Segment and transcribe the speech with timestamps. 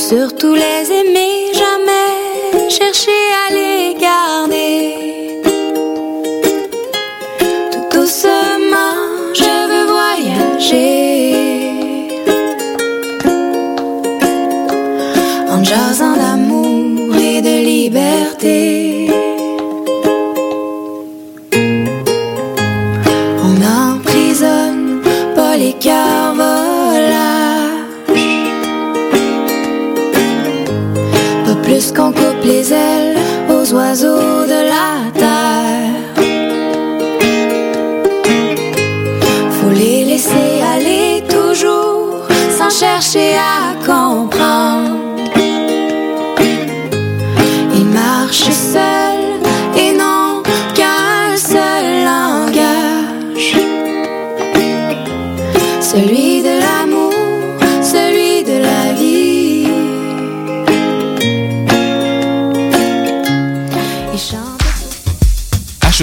[0.00, 3.59] surtout les aimer, jamais chercher à les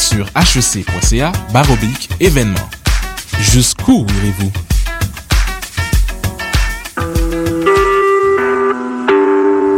[0.00, 2.68] sur hec.ca baroblique événement.
[3.38, 4.52] Jusqu'où irez-vous?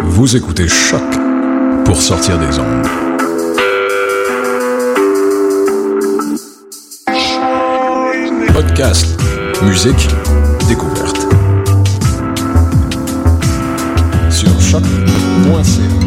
[0.05, 1.03] Vous écoutez Choc
[1.85, 2.87] pour sortir des ondes.
[8.53, 9.07] Podcast,
[9.63, 10.09] musique,
[10.69, 11.27] découverte.
[14.31, 16.02] Sur choc.ca.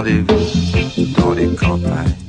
[0.00, 2.19] Entendez-vous dans les campagnes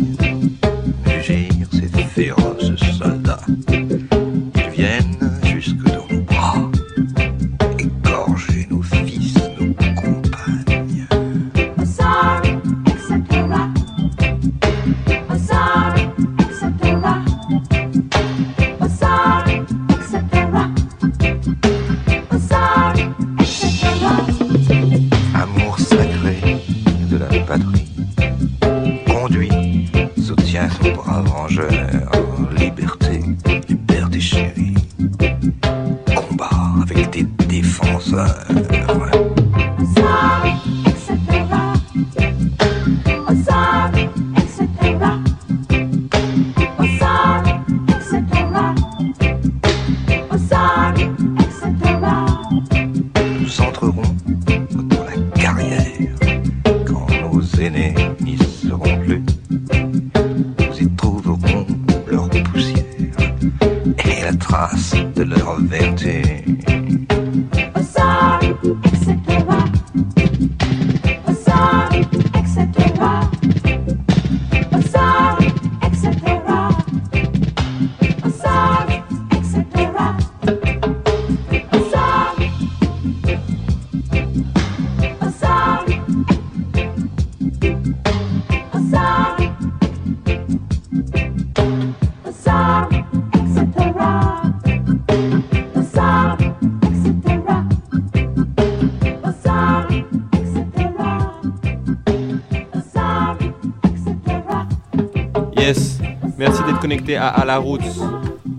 [106.81, 107.81] connecté à À la route.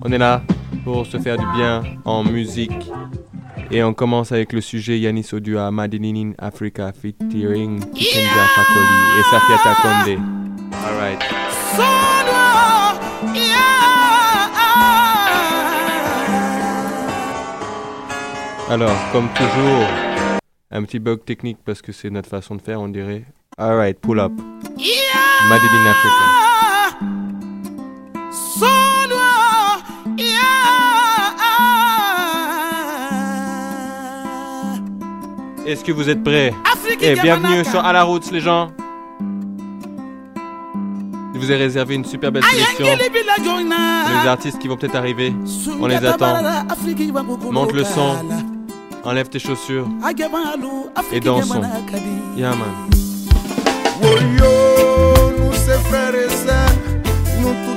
[0.03, 0.43] On est là
[0.85, 2.91] pour se faire du bien en musique.
[3.71, 9.75] Et on commence avec le sujet Yanis Odua, Madininin Africa featuring Kikenja Fakoli et Safiata
[9.83, 10.19] Konde.
[10.87, 11.23] Alright.
[18.71, 19.87] Alors, comme toujours,
[20.71, 23.25] Un petit bug technique parce que c'est notre façon de faire, on dirait.
[23.59, 24.33] Alright, pull up.
[24.33, 26.42] Made in Africa.
[35.73, 36.53] Est-ce que vous êtes prêts
[37.01, 38.71] Et bienvenue sur À la route, les gens.
[41.33, 42.85] Je vous ai réservé une super belle sélection.
[43.43, 45.33] Les artistes qui vont peut-être arriver,
[45.81, 46.35] on les attend.
[47.51, 48.17] Monte le son,
[49.03, 49.87] enlève tes chaussures
[51.11, 51.63] et dansons.
[52.37, 52.69] Yeah, man.
[54.03, 56.69] Woyo, nous c'est frères et sœurs,
[57.41, 57.72] nous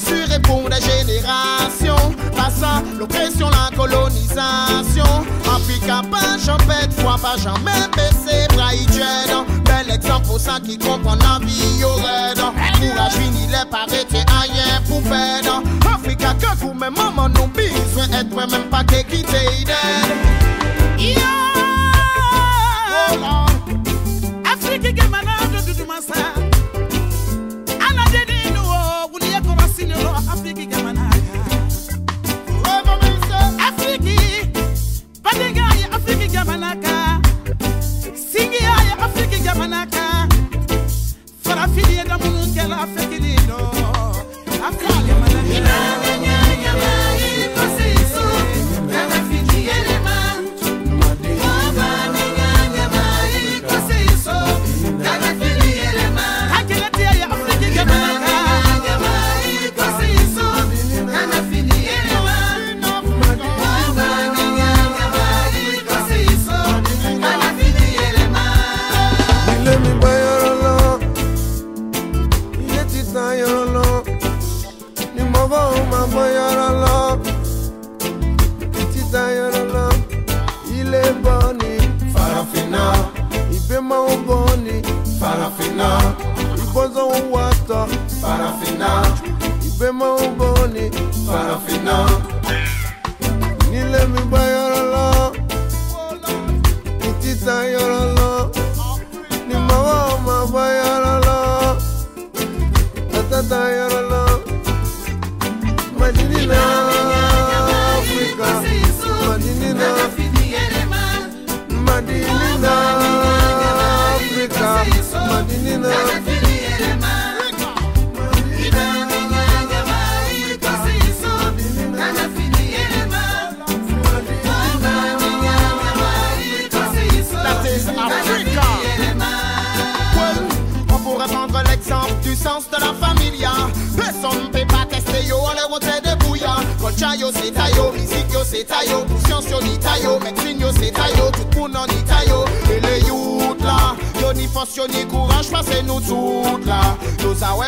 [0.00, 2.14] Assuré pour des générations.
[2.34, 5.04] Passant l'oppression, la colonisation.
[5.44, 9.44] Africa, pas jamais de foi, pas jamais baissé, braïdienne.
[9.64, 12.38] Bel exemple pour ça qui comprend la vie au raid.
[12.38, 15.62] Courage fini, les paraître rien pour faire.
[15.94, 19.50] Africa, que vous, même maman, nous besoin être même pas que quitter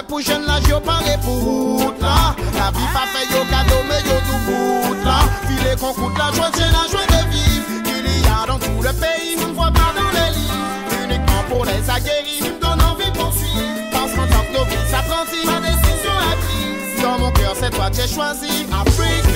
[0.08, 2.34] Pour jeunes là, yo paré pour route là.
[2.54, 5.20] La vie pas fait yo cadeau, mais yo tout bout là.
[5.46, 7.66] Filet qu'on coûte la joie, c'est la joie de vivre.
[7.86, 11.04] Il y a dans tout le pays, on ne voit pas dans les livres.
[11.04, 13.90] Uniquement pour les aguerris, nous me donne envie de poursuivre.
[13.92, 17.02] Parce qu'en tant que novice apprenti, ma décision est prise.
[17.02, 18.66] Dans mon cœur, c'est toi que j'ai choisi.
[18.72, 19.31] Africa.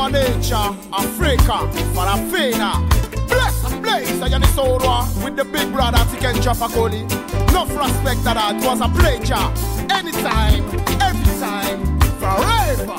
[0.00, 0.54] Mama Nature,
[0.94, 2.88] Africa, Farafina.
[3.28, 7.04] Bless and blaze, I am the with the big brother Tiken Jah Fakoly.
[7.52, 9.36] No respect that it was a pleasure.
[9.92, 10.64] Anytime,
[11.02, 12.96] every time, forever.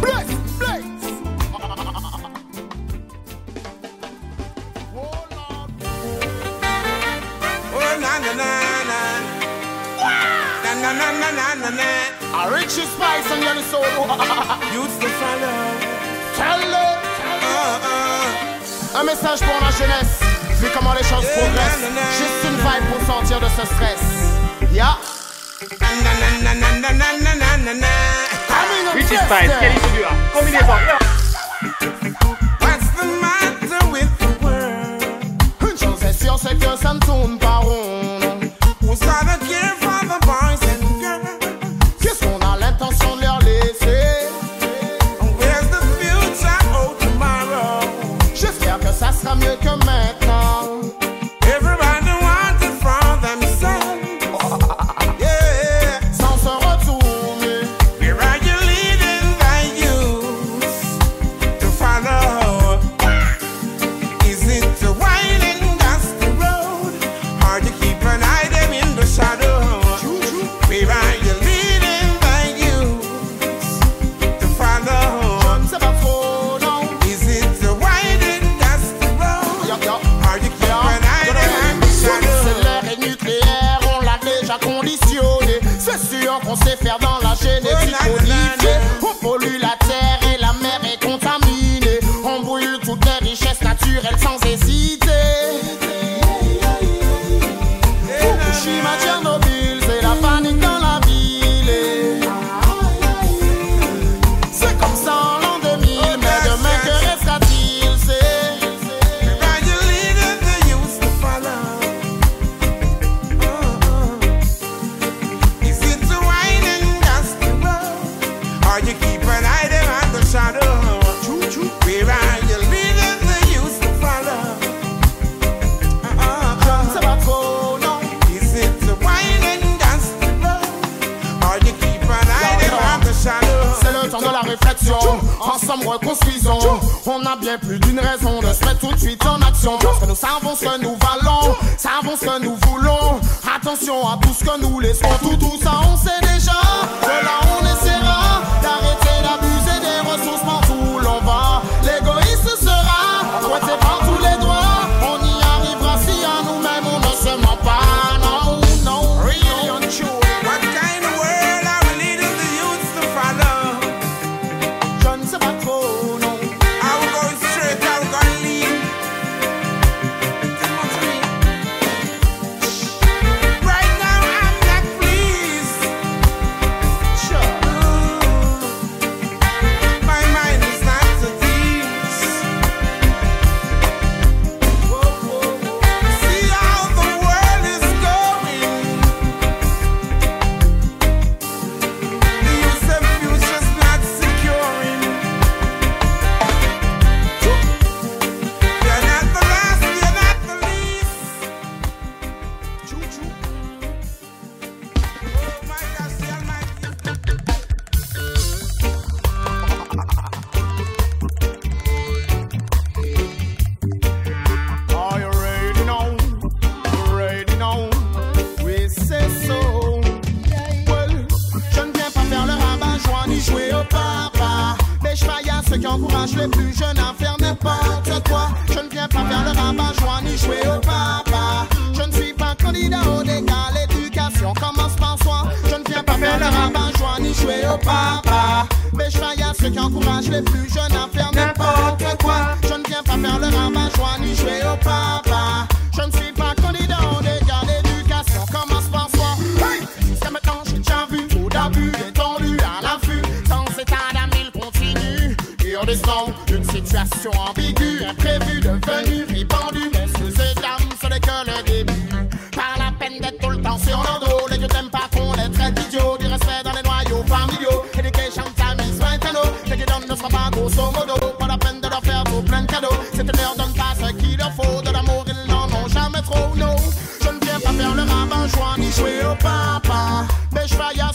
[0.00, 1.06] Bless and blaze.
[4.94, 5.70] Oh, Lord.
[7.74, 8.50] Oh na na na
[8.86, 9.00] na,
[10.62, 11.90] na na na na na na na.
[12.30, 14.14] A rich spice and you're the Sorwa.
[14.74, 15.87] Youth to follow.
[18.94, 20.20] Un message pour la jeunesse,
[20.60, 21.84] vu comment les choses progressent.
[22.18, 24.00] Juste une vibe pour sortir de ce stress.
[24.72, 24.96] Ya.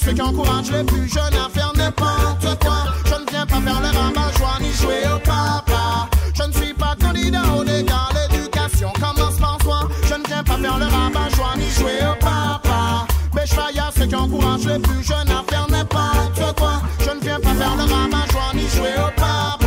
[0.04, 2.84] ceux qui encouragent les plus jeunes à faire n'importe quoi.
[3.06, 6.10] Je ne viens pas faire le rabat-joie ni jouer au papa.
[6.34, 9.88] Je ne suis pas candidat au dégât, l'éducation commence par soi.
[10.04, 13.08] Je ne viens pas faire le rabat-joie ni jouer au papa.
[13.36, 16.82] Mais je faille à ceux qui encouragent les plus jeunes à faire n'importe quoi.
[17.00, 19.63] Je ne viens pas faire le rabat-joie ni jouer au papa.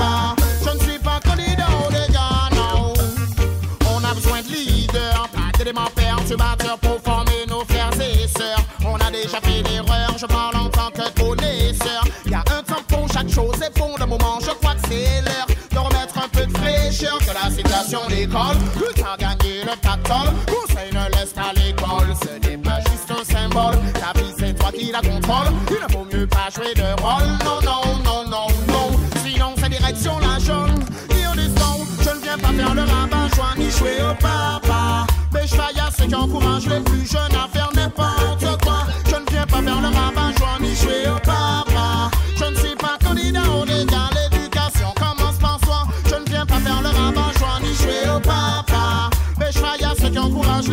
[16.96, 18.56] tricheur que la situation l'école.
[18.74, 22.14] Plus à gagner le pactole, conseil ne laisse à l'école.
[22.22, 25.52] Ce n'est pas juste un symbole, la vie c'est toi qui la contrôle.
[25.68, 27.28] Il ne vaut mieux pas jouer de rôle.
[27.44, 29.00] Non, non, non, non, non.
[29.24, 30.74] Sinon, c'est direction la jaune.
[31.10, 35.06] Et on descend, je ne viens pas faire le rabat, joint ni jouer au papa.
[35.32, 37.70] Mais je faille à ceux qui encouragent les plus jeunes à faire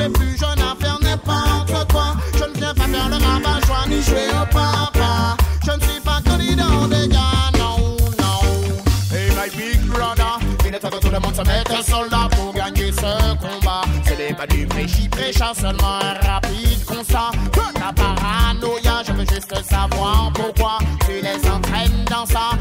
[0.04, 2.16] les plus jeunes à faire n'importe quoi.
[2.38, 5.38] Je ne viens pas faire le rabat, joie ni jouer au papa.
[5.66, 7.20] Je ne suis pas candidat au légal,
[7.58, 9.16] non, non.
[9.16, 12.28] Hey my big brother, il est temps que tout le monde se mette un soldat
[12.32, 13.84] pour gagner ce combat.
[14.06, 17.32] Ce n'est pas du prêchi prêcha, seulement un rapide constat.
[17.52, 22.52] Que ta paranoïa, je veux juste savoir pourquoi tu les entraînes dans ça.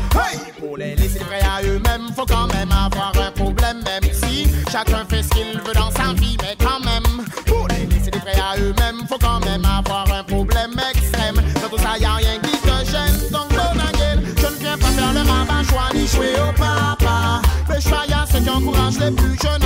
[0.60, 5.04] Pour les laisser livrés à eux-mêmes, faut quand même avoir un problème, même si chacun
[5.08, 6.01] fait ce qu'il veut dans sa
[19.04, 19.61] les plus jeunes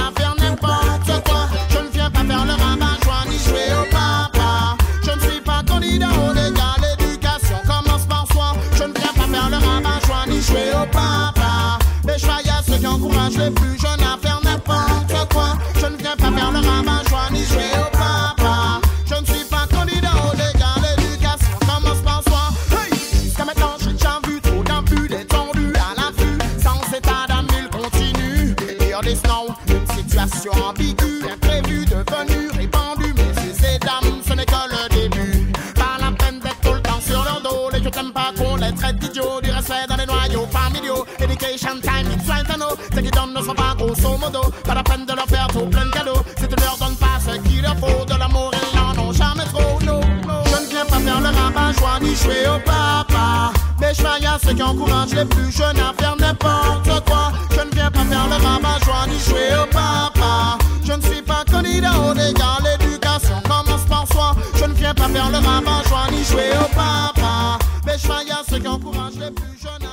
[44.30, 46.22] pas la peine de leur faire tout plein de cadeaux.
[46.38, 49.44] Si tu leur donnes pas ce qu'il leur faut, de l'amour, ils n'en ont jamais
[49.44, 49.78] trop.
[49.84, 50.00] No.
[50.46, 53.52] Je ne viens pas faire le rabat, joie ni jouer au papa.
[53.80, 57.32] Mais je à ceux qui encouragent les plus jeunes à faire n'importe quoi.
[57.50, 60.58] Je ne viens pas faire le rabat, joie ni jouer au papa.
[60.84, 64.34] Je ne suis pas candidat au légal, l'éducation commence par soi.
[64.54, 67.58] Je ne viens pas faire le rabat, joie ni jouer au papa.
[67.84, 69.85] Mais je à ceux qui encouragent les plus jeunes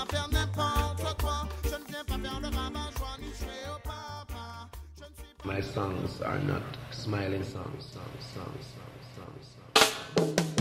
[5.46, 8.66] My songs are not smiling songs, songs, songs,
[9.14, 10.53] songs, songs, songs.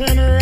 [0.00, 0.39] Passion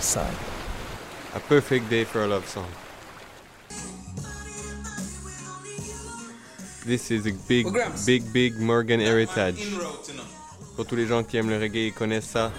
[0.00, 0.26] a.
[1.36, 2.66] A perfect day for a love song.
[6.86, 7.66] This is a big,
[8.06, 9.76] big, big Morgan heritage.
[10.74, 12.50] Pour tous les gens qui aiment le reggae et connaissent ça.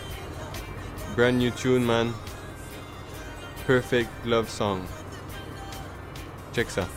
[1.18, 2.14] Brand new tune, man.
[3.66, 4.82] Perfect love song.
[6.54, 6.88] Check ça.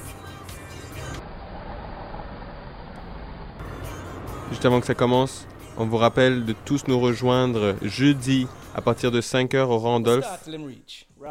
[4.51, 5.47] Juste avant que ça commence,
[5.79, 10.27] on vous rappelle de tous nous rejoindre jeudi à partir de 5h au Randolph.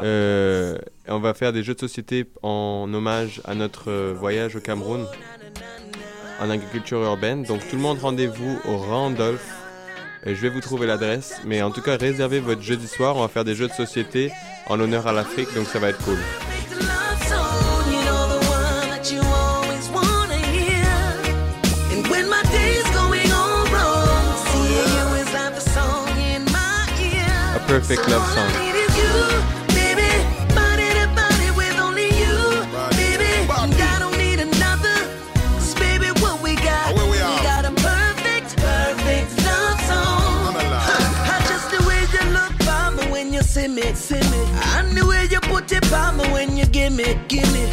[0.01, 0.77] Euh,
[1.07, 4.59] et on va faire des jeux de société en hommage à notre euh, voyage au
[4.59, 5.05] Cameroun
[6.39, 7.43] en agriculture urbaine.
[7.43, 9.45] Donc tout le monde rendez-vous au Randolph.
[10.25, 13.17] Et je vais vous trouver l'adresse, mais en tout cas réservez votre jeudi soir.
[13.17, 14.31] On va faire des jeux de société
[14.67, 16.17] en l'honneur à l'Afrique, donc ça va être cool.
[27.73, 27.89] You give
[42.97, 43.81] me, when you see me.
[44.75, 47.15] And the way you put it by me when you give me.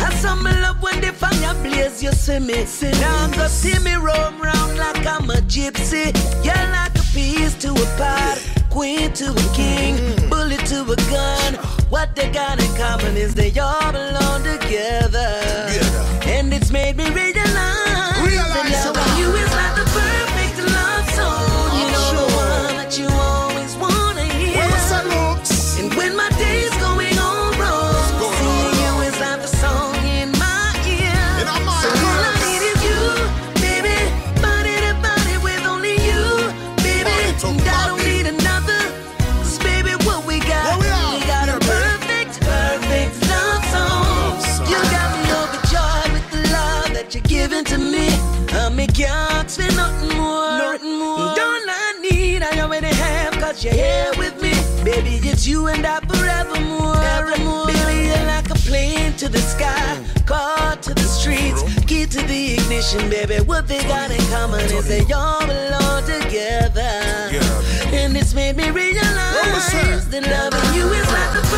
[0.00, 3.00] I saw me love when the fire blaze, you see me, see me.
[3.00, 6.14] Now go see me roam round like I'm a gypsy.
[6.44, 8.38] You're like piece to a pot,
[8.70, 9.96] queen to a king,
[10.28, 11.54] bullet to a gun.
[11.88, 14.19] What they got in common is they all belong
[62.80, 63.44] definition, baby.
[63.44, 67.30] What they got in common is they all belong together.
[67.30, 67.92] Yeah.
[67.92, 71.49] And it's made me realize that loving you is like the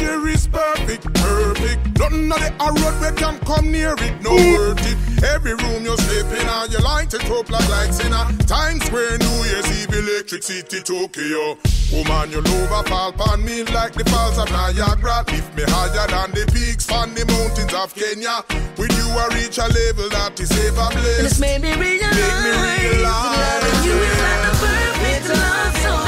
[0.00, 1.80] share is perfect, perfect.
[2.00, 4.96] Nothing on the road where can come near it, no worth it.
[5.34, 8.84] Every room you sleep in, and you light it up like lights in a Times
[8.86, 11.58] Square, New Year's Eve, Electric City, Tokyo.
[11.92, 15.24] Woman, you love a fall upon me like the falls of Niagara.
[15.28, 18.44] Lift me higher than the peaks from the mountains of Kenya.
[18.78, 21.22] With you, I reach a level that is safe and blessed.
[21.22, 22.52] This made me realize, made me
[22.88, 23.84] realize.
[23.84, 26.04] you is like the perfect love song.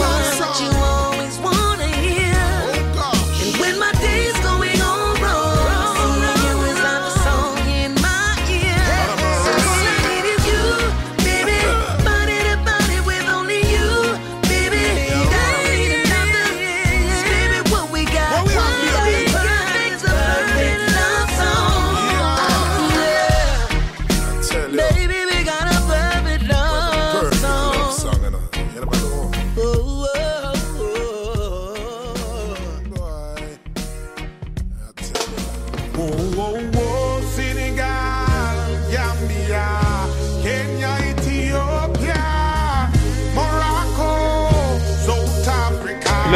[0.00, 0.90] Love song.
[0.90, 0.95] You.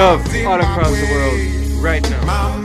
[0.01, 2.60] love all across the world right now.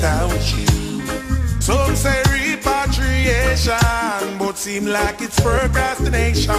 [0.00, 0.66] without you.
[1.60, 3.76] Some say repatriation,
[4.38, 6.54] but seem like it's procrastination.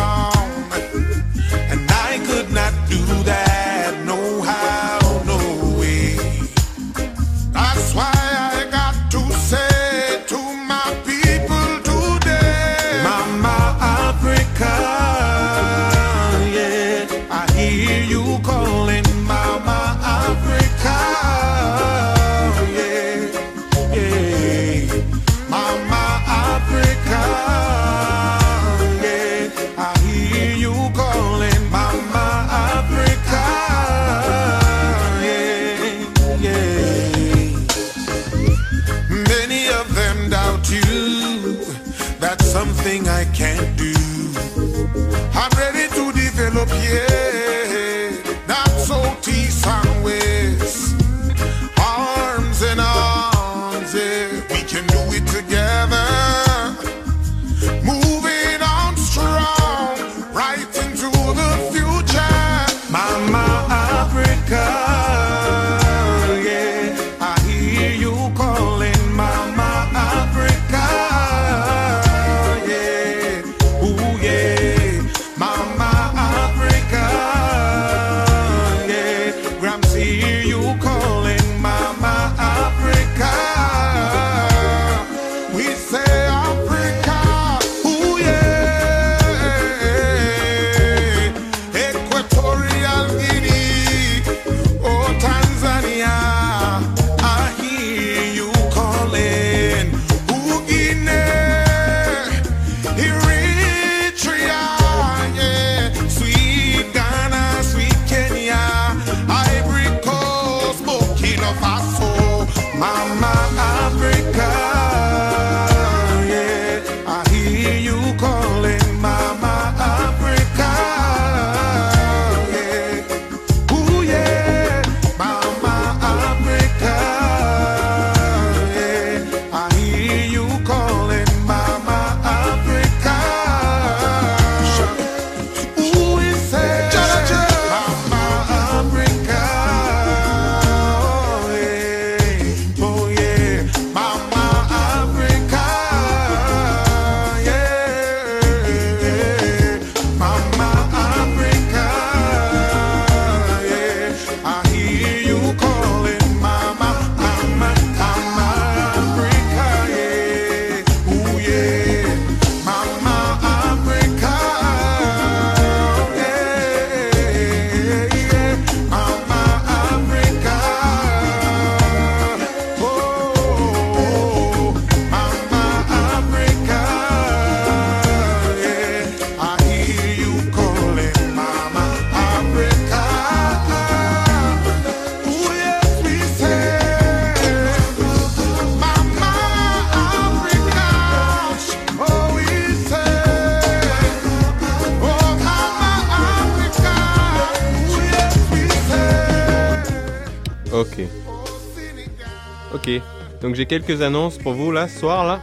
[203.62, 205.40] J'ai quelques annonces pour vous là, ce soir là.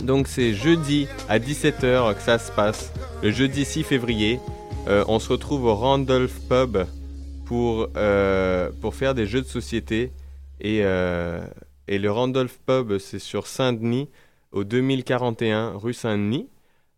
[0.00, 2.92] Donc c'est jeudi à 17h que ça se passe.
[3.24, 4.38] Le jeudi 6 février.
[4.86, 6.78] Euh, on se retrouve au Randolph Pub
[7.46, 10.12] pour, euh, pour faire des jeux de société.
[10.60, 11.44] Et, euh,
[11.88, 14.08] et le Randolph Pub, c'est sur Saint-Denis,
[14.52, 16.48] au 2041 rue Saint-Denis.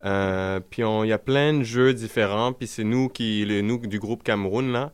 [0.02, 2.52] Puis il y a plein de jeux différents.
[2.52, 4.92] Puis c'est nous, qui, le, nous du groupe Cameroun là,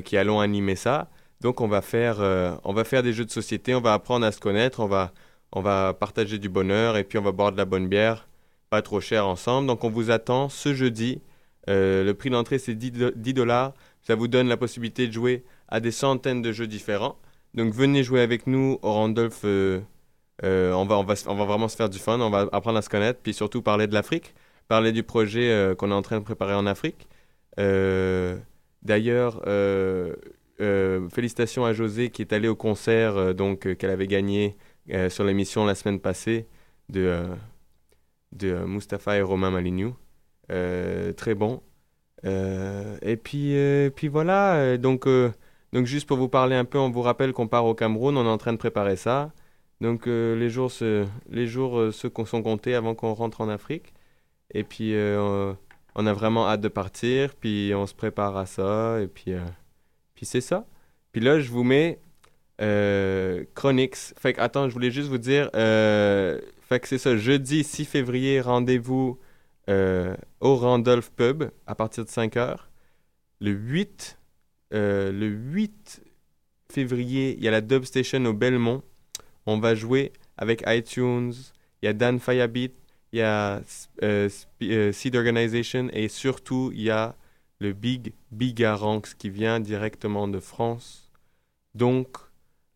[0.00, 1.10] qui allons animer ça.
[1.40, 4.24] Donc on va faire, euh, on va faire des jeux de société, on va apprendre
[4.26, 5.12] à se connaître, on va,
[5.52, 8.26] on va partager du bonheur et puis on va boire de la bonne bière,
[8.70, 9.66] pas trop cher ensemble.
[9.68, 11.20] Donc on vous attend ce jeudi.
[11.68, 13.74] Euh, le prix d'entrée c'est 10 do- 10 dollars.
[14.02, 17.16] Ça vous donne la possibilité de jouer à des centaines de jeux différents.
[17.54, 19.42] Donc venez jouer avec nous au Randolph.
[19.44, 19.80] euh,
[20.42, 22.82] on, va, on, va, on va vraiment se faire du fun, on va apprendre à
[22.82, 24.34] se connaître, puis surtout parler de l'Afrique,
[24.68, 27.06] parler du projet qu'on est en train de préparer en Afrique.
[28.82, 29.42] D'ailleurs,
[30.60, 34.56] euh, félicitations à José qui est allé au concert euh, donc euh, qu'elle avait gagné
[35.08, 36.46] sur l'émission la semaine passée
[36.90, 37.24] de,
[38.30, 39.96] de Mustapha et Romain Malignou.
[40.48, 41.60] Très bon.
[42.22, 43.56] Et puis,
[43.96, 45.08] puis voilà, donc,
[45.72, 48.24] donc juste pour vous parler un peu, on vous rappelle qu'on part au Cameroun, on
[48.24, 49.32] est en train de préparer ça.
[49.80, 53.92] Donc les jours, se, les jours se sont comptés avant qu'on rentre en Afrique.
[54.54, 54.94] Et puis
[55.96, 59.32] on a vraiment hâte de partir, puis on se prépare à ça, et puis,
[60.16, 60.66] puis c'est ça.
[61.12, 62.00] Puis là, je vous mets
[62.60, 64.14] euh, Chronix.
[64.18, 67.84] Fait que, attends, je voulais juste vous dire, euh, fait que c'est ça, jeudi 6
[67.84, 69.18] février, rendez-vous
[69.68, 72.70] euh, au Randolph Pub à partir de 5 heures.
[73.40, 74.18] Le 8,
[74.72, 76.02] euh, le 8
[76.72, 78.82] février, il y a la Dub Station au Belmont.
[79.44, 81.34] On va jouer avec iTunes.
[81.82, 82.72] Il y a Dan Firebeat,
[83.12, 83.60] il y a
[84.92, 87.14] Seed Organization et surtout il y a
[87.58, 91.10] le Big Bigaranx qui vient directement de France.
[91.74, 92.08] Donc,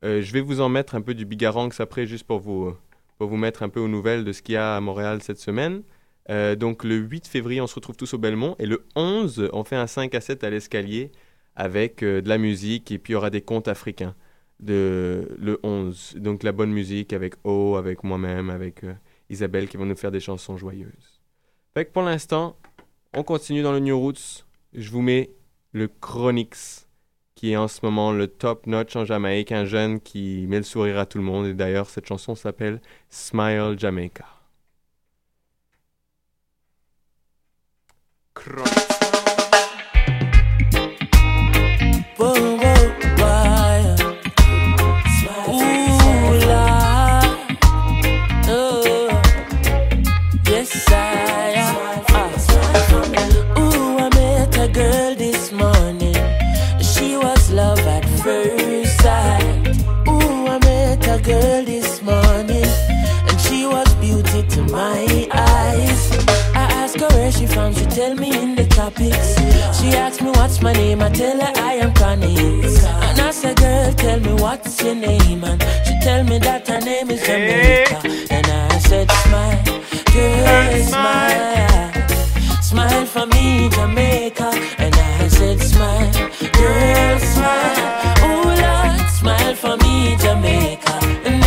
[0.05, 2.74] euh, je vais vous en mettre un peu du Bigaranx après juste pour vous,
[3.18, 5.39] pour vous mettre un peu aux nouvelles de ce qu'il y a à Montréal cette
[5.39, 5.83] semaine.
[6.31, 9.64] Euh, donc, le 8 février, on se retrouve tous au Belmont et le 11, on
[9.64, 11.11] fait un 5 à 7 à l'escalier
[11.57, 14.14] avec euh, de la musique et puis il y aura des contes africains
[14.61, 16.16] de le 11.
[16.18, 18.83] Donc la bonne musique avec O, avec moi-même, avec
[19.31, 21.20] Isabelle qui vont nous faire des chansons joyeuses.
[21.72, 22.57] Fait que pour l'instant,
[23.14, 24.45] on continue dans le New Roots.
[24.73, 25.31] Je vous mets
[25.73, 26.87] le Chronix
[27.35, 30.62] qui est en ce moment le top notch en Jamaïque, un jeune qui met le
[30.62, 31.47] sourire à tout le monde.
[31.47, 34.27] Et d'ailleurs, cette chanson s'appelle Smile Jamaica.
[38.37, 38.89] Whoa,
[68.01, 69.29] tell me in the topics.
[69.79, 72.63] She asked me what's my name, I tell her I am Connie.
[73.07, 75.45] And I said, girl, tell me what's your name.
[75.45, 77.99] And she tell me that her name is Jamaica.
[78.37, 79.65] And I said, smile,
[80.15, 81.93] girl, smile.
[82.63, 84.49] Smile for me, Jamaica.
[84.79, 86.13] And I said, smile,
[86.59, 87.91] girl, smile.
[88.27, 90.95] Oh, Lord, smile for me, Jamaica.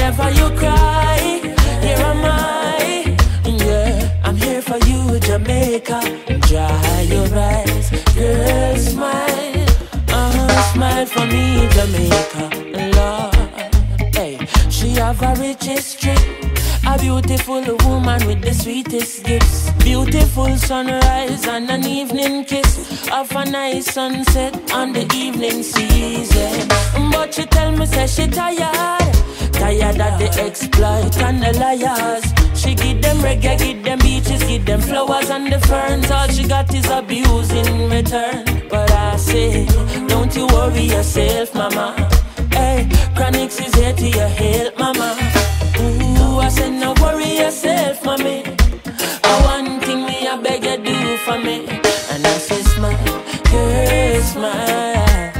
[0.01, 1.18] Never you cry,
[1.82, 3.18] here am I.
[3.45, 6.22] Yeah, I'm here for you, Jamaica.
[11.14, 12.49] For me, Jamaica.
[12.95, 13.36] Lord,
[14.16, 14.38] hey,
[14.70, 16.16] she have a rich history.
[16.86, 19.71] A beautiful woman with the sweetest gifts.
[19.84, 23.07] Beautiful sunrise and an evening kiss.
[23.09, 26.67] Of a nice sunset on the evening season.
[27.11, 29.13] But she tell me, say she tired.
[29.53, 32.25] Tired of the exploit and the liars.
[32.59, 36.11] She give them reggae, give them beaches, give them flowers and the ferns.
[36.11, 38.43] All she got is abuse in return.
[38.69, 39.65] But I say,
[40.07, 41.95] don't you worry yourself, mama.
[42.51, 45.32] Hey, Chronixx is here to your help, mama.
[46.43, 48.43] I said, no worry yourself, mommy.
[49.23, 51.65] Oh, one thing me, I beg you do for me.
[52.11, 55.31] And I say, smile, girl, smile.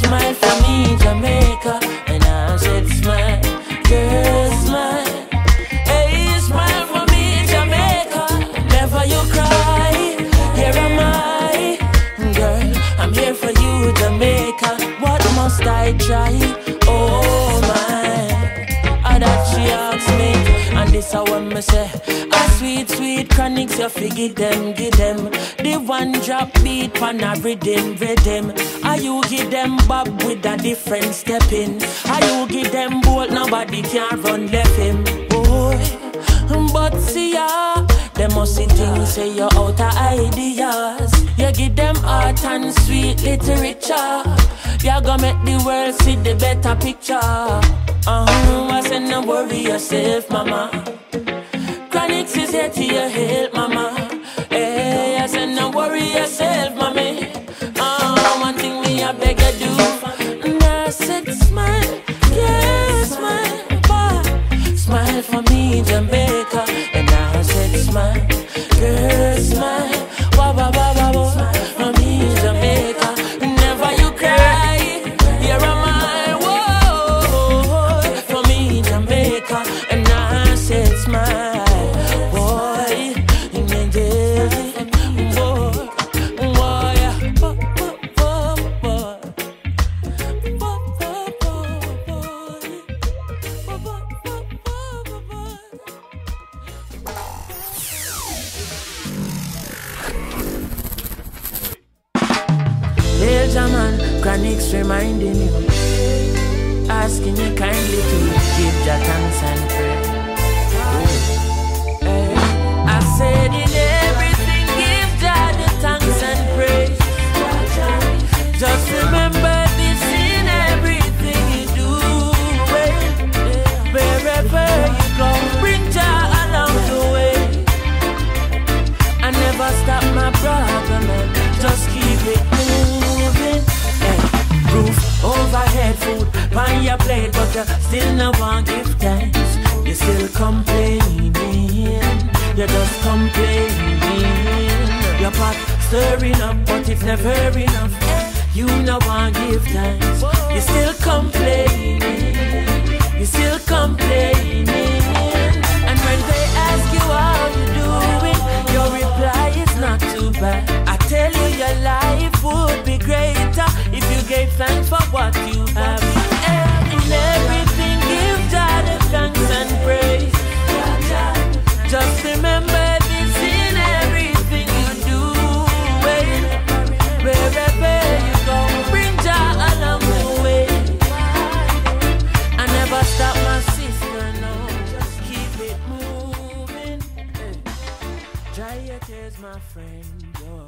[0.00, 1.74] Smile for me, Jamaica.
[2.06, 3.42] And I said, smile,
[3.90, 5.28] girl, smile.
[5.90, 8.24] Hey, smile for me, Jamaica.
[8.76, 9.92] Never you cry.
[10.56, 11.78] Here am I,
[12.34, 12.72] girl.
[12.98, 14.70] I'm here for you, Jamaica.
[15.00, 16.61] What must I try?
[20.92, 21.90] This I want me say.
[22.30, 25.30] A sweet, sweet Chronixx, you figure them, give them.
[25.56, 28.52] The one drop beat pan a rhythm, rhythm.
[28.84, 31.82] Are you give them bob with a different step in?
[32.10, 35.02] Are you give them bolt, nobody can run left him.
[35.30, 35.80] Boy,
[36.74, 37.86] but see ya.
[38.12, 41.10] Them must see things say you're out of ideas.
[41.38, 44.51] You give them art and sweet literature.
[44.82, 47.14] You gonna make the world see the better picture.
[47.14, 50.70] Uh-huh, I said no worry yourself, mama.
[51.88, 53.94] Chronixx is here to your help, mama.
[54.50, 57.30] Hey, I said no worry yourself, mommy.
[57.78, 60.48] Uh, one thing me I beg you do.
[60.48, 62.02] And I said smile,
[62.32, 64.74] yeah, smile, boy.
[64.74, 66.21] Smile for me, Jamaica.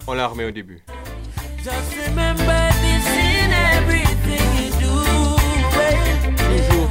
[0.06, 0.82] On l'a remet au début.
[1.62, 4.94] Just remember this in everything you do.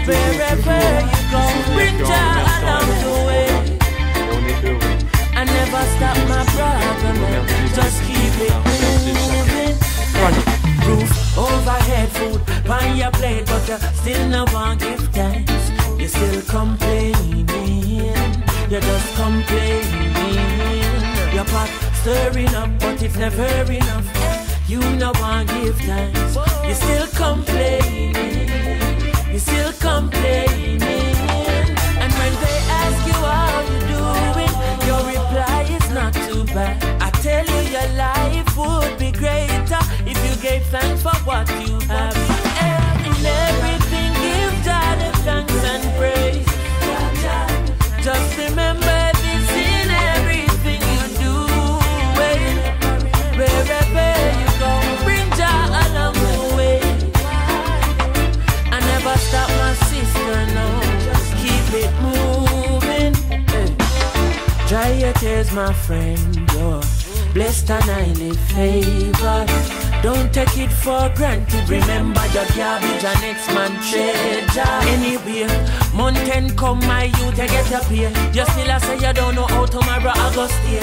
[0.05, 1.43] Wherever you go,
[1.73, 3.47] bring Jah along the way.
[4.31, 4.97] On est heureux.
[5.35, 7.17] I never stop my problem.
[7.75, 9.77] Just keep it moving.
[10.87, 15.71] Roof overhead, food on your plate, but you still no one give thanks.
[15.99, 17.47] You still complaining.
[18.69, 20.13] You're just complaining.
[21.33, 21.69] Your pot
[22.03, 24.05] stirring up, but it's never enough.
[24.67, 26.35] You no one give thanks.
[26.67, 28.13] You still complaining.
[29.31, 30.81] You still complaining.
[32.01, 34.53] And when they ask you how you doing,
[34.87, 36.75] your reply is not too bad.
[37.01, 41.79] I tell you your life would be greater if you gave thanks for what you
[41.87, 42.22] have.
[65.03, 66.51] Your my friend.
[66.53, 66.81] You're
[67.33, 69.49] blessed and highly favored.
[70.01, 71.67] Don't take it for granted.
[71.69, 74.79] Remember your garbage and next man treasure.
[74.93, 75.47] Anyway,
[75.93, 78.11] mountain come, my youth, you get up here.
[78.33, 80.79] You still a say you don't know how tomorrow I go stay.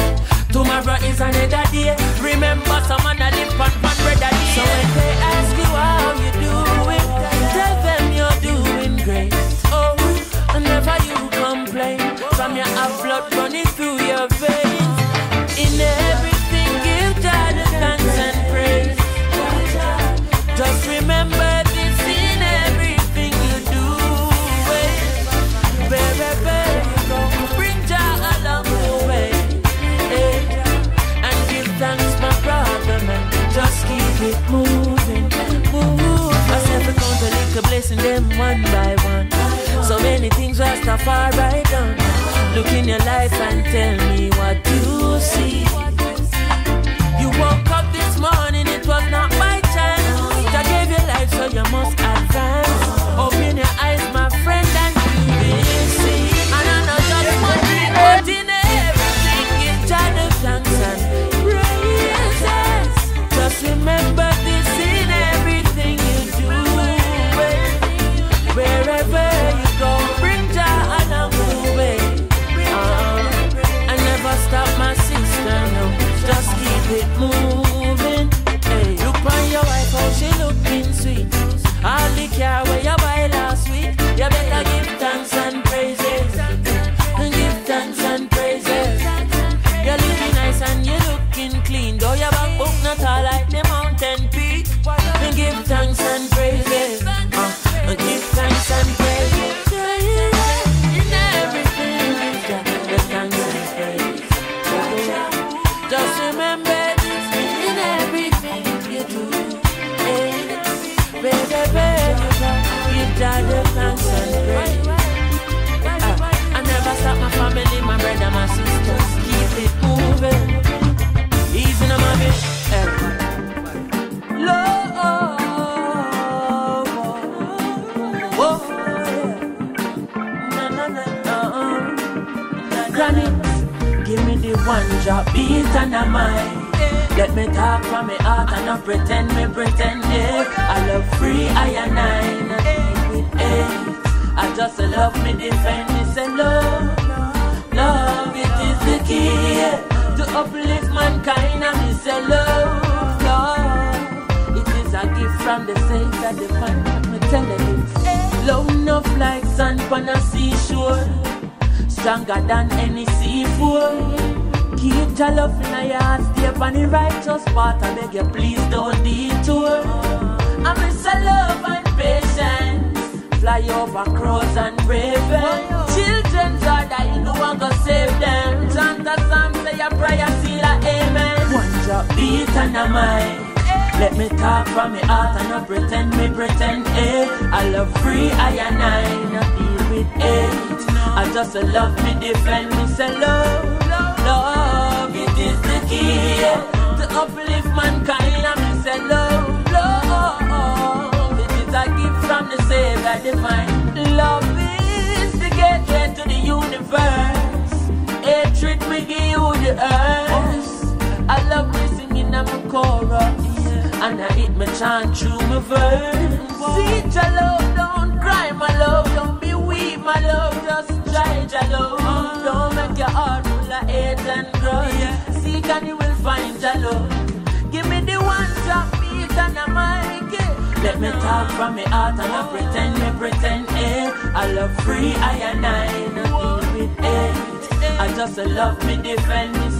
[0.52, 1.96] Tomorrow is another day.
[2.20, 4.32] Remember, some man a live on one brother.
[4.52, 6.89] So when they ask you how you doing,
[12.80, 14.96] Have blood running through your veins.
[15.60, 15.76] In
[16.08, 18.96] everything, give God thanks and praise.
[20.56, 23.84] Just remember this in everything you do.
[25.92, 27.20] Wherever you go,
[27.58, 29.28] bring Jah along the way.
[30.08, 30.40] Hey,
[31.20, 33.22] and give thanks, my brother, man.
[33.52, 35.28] Just keep it moving,
[35.68, 36.32] move.
[36.48, 39.28] I said count a little blessing them one by one.
[39.84, 41.99] So many things Rastafari done.
[42.60, 45.59] Look in your life and tell me what you see.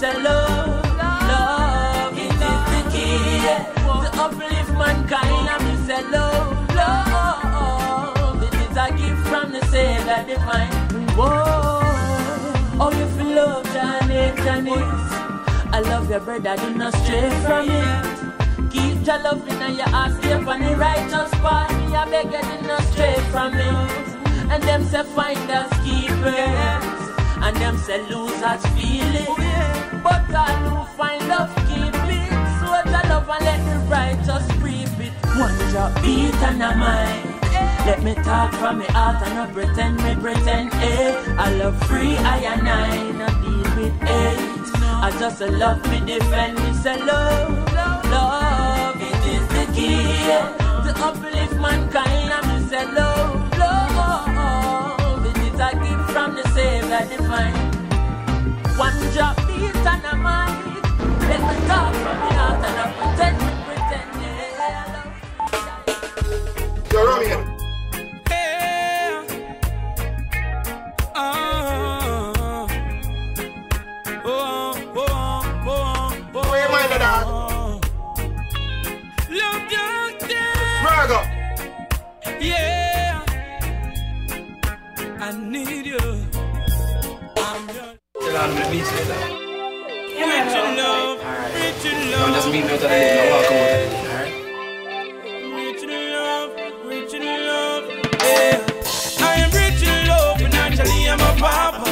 [0.00, 3.44] Say love, love, it is the key
[4.02, 5.48] to uplift mankind.
[5.52, 10.72] And me say love, love, it is a gift from the Savior divine.
[11.18, 11.82] Whoa,
[12.80, 14.88] oh you feel love, Janet, Janet.
[15.70, 18.72] I love your brother, do not stray from it.
[18.72, 21.70] Keep your love in your heart, stay on the righteous path.
[21.76, 24.50] Me I beg you, do not stray from it.
[24.50, 27.09] And them say find us keepers.
[27.42, 30.02] And them say losers feel it.
[30.02, 32.30] But all who find love keep it.
[32.60, 35.12] So the love and let the righteous reap it.
[35.38, 37.40] One drop beat and a mind.
[37.86, 41.34] Let me talk from my heart and not pretend me pretend eh.
[41.38, 44.60] I love free I and I not deal with hate.
[45.02, 49.96] I just love me defend me say love, love it is the key
[50.84, 53.19] to uplift mankind and me say love, love
[57.00, 57.54] Savior divine.
[58.76, 60.52] One drop beat and a mic.
[61.28, 64.92] Let me talk from the heart and I pretend me pretend yeah.
[66.92, 67.38] Yo, Romeo.
[76.32, 77.24] Where your mind of that?
[80.82, 81.20] Braga.
[82.40, 83.24] Yeah,
[85.20, 86.09] I need you.
[88.40, 89.18] I'm your Chill out on the beach, nigga.
[90.26, 91.18] rich in love,
[91.54, 92.34] rich in No, love.
[92.34, 93.30] just me, no, that I didn't know.
[93.32, 93.92] Welcome with it.
[94.10, 94.32] Alright?
[95.54, 96.50] Rich in love,
[96.86, 97.84] rich in love.
[98.22, 98.56] Yeah,
[99.20, 101.84] I am rich in love, naturally I'm a papa.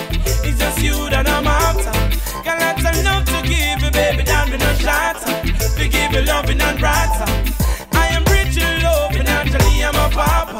[0.46, 1.92] It's just you that I'm after.
[2.44, 5.32] Got lots of love to give you, baby, don't be no shatter.
[5.78, 7.28] We give you loving and brighter.
[7.92, 10.58] I am rich in love, financially I'm a papa.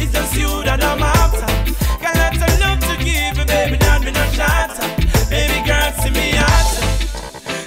[0.00, 1.65] It's just you that I'm after.
[4.36, 4.86] Shatter.
[5.30, 6.68] Baby girl, see me out.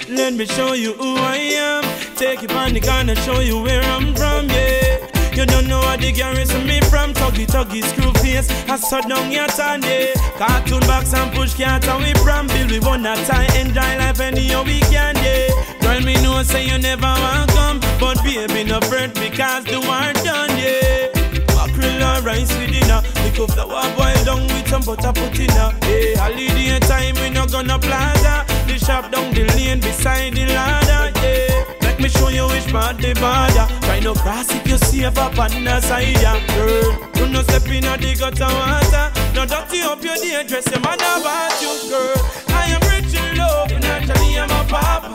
[0.08, 1.82] Let me show you who I am.
[2.16, 5.10] Take you on the gun and show you where I'm from, yeah.
[5.34, 9.30] You don't know what the garrison me from Tuggy tuggy screw face I shut down
[9.30, 13.46] your turn, yeah Cartoon box and push cat and we from Bill we wanna tie
[13.56, 15.48] Enjoy life anyhow we can, yeah
[15.80, 20.12] Girl me know say you never want come But baby no fret because the war
[20.26, 21.08] done, yeah
[21.54, 22.89] Mackerel rice with dinner
[23.30, 27.14] Pick up war boil down with some butter put in her eh, Hey, holiday time
[27.22, 28.44] we no gonna plaza.
[28.66, 31.64] The shop down the lane beside the ladder, yeah.
[31.82, 35.38] Let me show you which part the border Try no cross if you safe up
[35.38, 39.06] on the Girl, do no step in the gutter water.
[39.34, 42.18] No dirty up your day dress, your man about you, girl.
[42.48, 45.14] I am rich in love, naturally I'm a papa.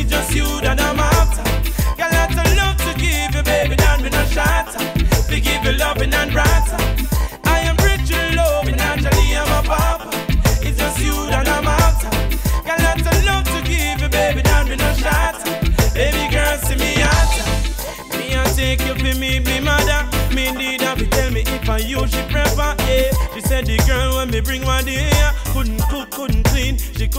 [0.00, 1.44] It's just you that I'm after.
[1.98, 3.39] Got lots of love to give you,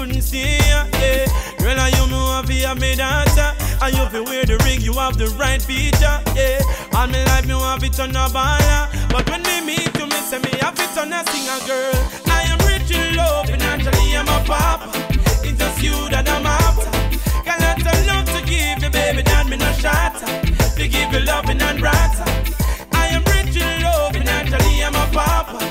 [0.01, 1.29] couldn't see ya, yeah
[1.59, 4.81] Girl, I you know have you have me daughter And you feel wear the ring,
[4.81, 6.57] you have the right feature, yeah
[6.97, 10.19] All my life me have it on a baller But when me meet you, me
[10.25, 11.93] say me have it on a singer girl.
[12.33, 14.89] I am rich in love, financially I'm a papa.
[15.45, 16.89] It's just you that I'm after.
[17.45, 20.25] Got lots of love to give you, baby, that me no shatter.
[20.77, 22.25] To give you loving and brighter.
[22.93, 25.70] I am rich in love, financially I'm a papa.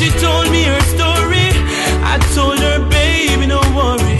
[0.00, 1.52] She told me her story,
[2.12, 4.16] I told her, baby, no worry.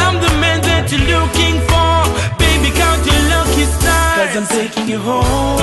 [0.00, 1.96] I'm the man that you're looking for.
[2.36, 4.34] Baby, count your lucky stars.
[4.34, 5.53] Cause I'm taking you home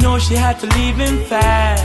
[0.00, 1.84] know she had to leave him fast.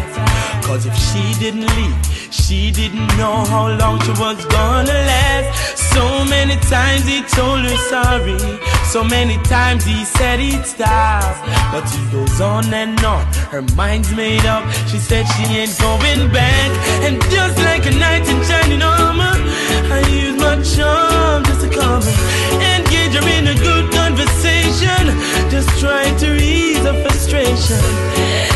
[0.66, 1.96] Cause if she didn't leave,
[2.32, 5.78] she didn't know how long she was gonna last.
[5.94, 8.38] So many times he told her sorry.
[8.86, 11.36] So many times he said he'd stop.
[11.72, 13.26] But he goes on and on.
[13.54, 14.64] Her mind's made up.
[14.90, 16.70] She said she ain't going back.
[17.06, 19.36] And just like a knight in shining armor,
[19.96, 22.14] I use my charm just to cover.
[22.74, 25.04] Engage her in a good conversation.
[25.50, 27.84] Just try to ease her frustration.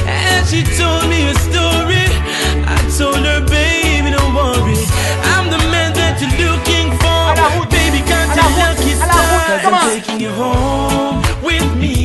[0.07, 2.05] And she told me a story.
[2.65, 4.77] I told her, baby, don't worry.
[5.35, 7.69] I'm the man that you're looking for.
[7.69, 9.65] Baby, got your lucky stars.
[9.65, 11.98] I'm taking you home with me.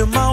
[0.00, 0.29] even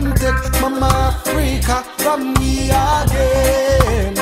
[0.00, 4.14] come take Mama Africa from me again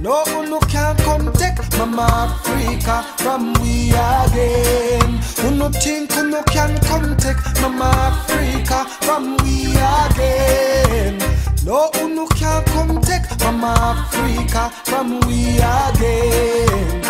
[0.00, 6.42] No no can come take Mama Africa from we again Who no think who no
[6.44, 11.18] can come take Mama Africa from we again
[11.64, 17.02] No no can come take Mama Africa from we again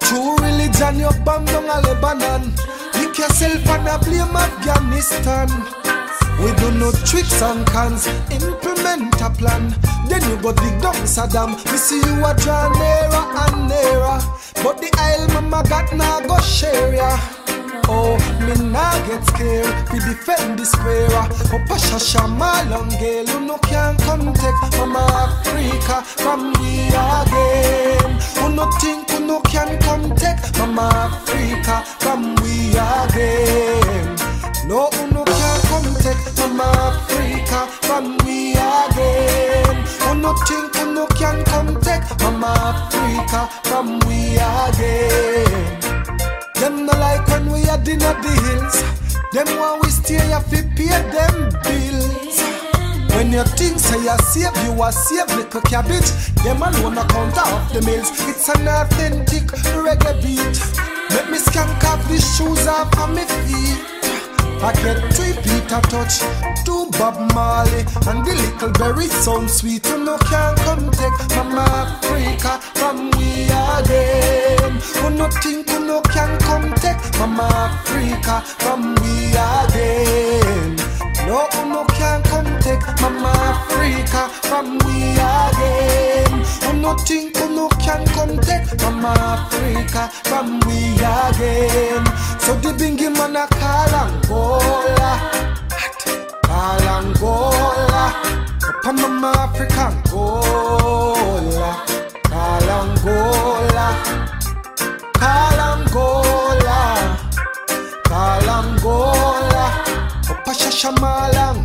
[0.00, 2.52] True religion, you bang down a Lebanon.
[2.94, 5.89] Lick yourself and a blame Afghanistan.
[6.42, 9.74] We do no tricks and cons, implement a plan.
[10.08, 11.54] Then you go dig down Saddam.
[11.70, 14.18] We see you a draw nearer and nearer.
[14.62, 17.18] But the Isle mama got now go share ya.
[17.88, 18.16] Oh,
[18.46, 19.74] me nah get scared.
[19.92, 21.08] We defend this prayer.
[21.52, 22.64] Oh, Pasha Shama
[23.00, 28.20] Girl, you no can come take Mama Africa from we again.
[28.38, 34.16] Who no think who no can come take Mama Africa from we again.
[34.66, 34.88] No,
[36.02, 39.76] take Mama Africa from we again.
[40.02, 45.80] Who no think who no can come take Mama Africa from we again.
[46.54, 48.76] Them no like when we are in at the hills.
[49.32, 52.40] Them want we stay here fi pay them bills.
[53.14, 56.10] When you think say you save, you are save little cabbage.
[56.42, 58.10] Them alone a count off the mills.
[58.28, 59.44] It's an authentic
[59.84, 60.56] reggae beat.
[61.10, 63.99] Let me skank off the shoes off of my feet.
[64.62, 66.20] I get three Peter Tosh,
[66.64, 69.86] two Bob Marley, and the little berry sound sweet.
[69.86, 74.72] You no can come take Mama Africa from we again.
[75.00, 80.76] Who no think who no can come take Mama Africa from we again.
[81.26, 82.22] No, who no can
[82.70, 86.32] take Mama Africa from we again.
[86.62, 92.04] Who no think who no can come take Mama Africa from we again.
[92.44, 95.12] So the bingy man a call Angola,
[96.46, 98.04] call Angola.
[98.86, 101.70] On Mama Africa Angola,
[102.30, 103.86] call Angola,
[105.20, 106.78] call Angola,
[108.04, 109.64] call Angola.
[110.30, 111.58] Up a Shashamalang,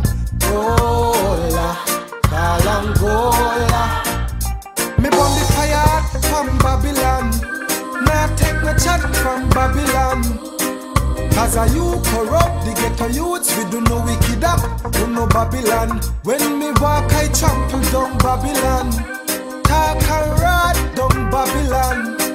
[2.76, 4.02] Angola.
[4.98, 7.30] Me burn the fire from Babylon.
[8.04, 10.22] Not take no chat from Babylon.
[11.32, 16.00] Cause are you corrupt, the ghetto youths, we do no wicked act, do no Babylon.
[16.24, 18.90] When me walk, I trample down Babylon.
[19.62, 22.25] Talk and ride down Babylon.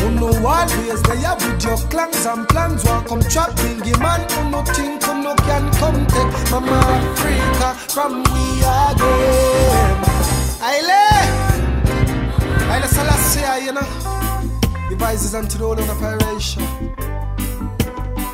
[0.00, 2.84] Who know always they are with your clans and plans.
[2.84, 7.74] Want come trap bingy man, who no think, who no can come take Mama Africa
[7.92, 9.96] from we again.
[10.70, 11.02] Aile!
[12.72, 14.88] Aile Selassie, you know.
[14.88, 16.62] Devices unto the whole of operation.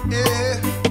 [0.08, 0.85] Yeah.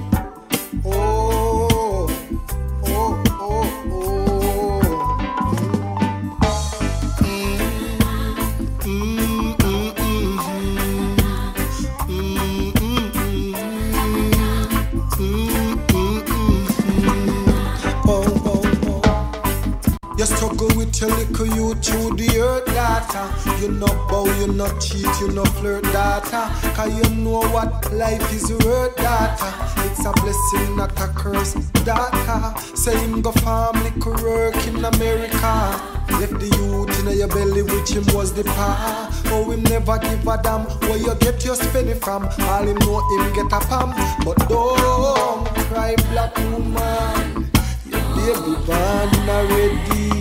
[20.98, 23.28] You your little youth to the earth, data.
[23.60, 26.48] You no bow, you no cheat, you no flirt, data.
[26.74, 29.52] Cause you know what life is worth, data.
[29.84, 31.52] It's a blessing, not a curse,
[31.84, 32.54] data.
[32.74, 35.76] Say him go farm, liquor work in America.
[36.16, 39.10] Left the youth in your belly, which him was the power.
[39.26, 42.24] Oh, him never give a damn where you get your spending from.
[42.24, 43.92] All him know him get a pam.
[44.24, 47.50] But don't cry, black woman.
[47.84, 50.15] Your baby born already.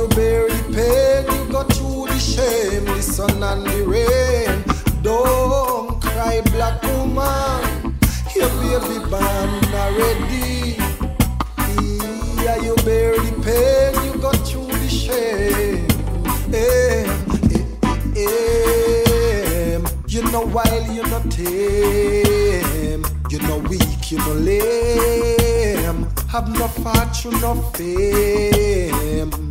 [0.00, 4.64] You bear the pain, you go through the shame, the sun and the rain.
[5.02, 7.98] Don't cry, black woman.
[8.34, 10.78] Your baby born already.
[12.42, 15.86] Yeah, you bear the pain, you go through the shame.
[16.50, 17.04] Eh,
[17.52, 17.64] eh,
[18.16, 18.24] eh,
[19.76, 19.84] eh.
[20.06, 26.08] You know while you're not tame, you know weak, you know lame.
[26.28, 29.49] Have no fortune, no fame.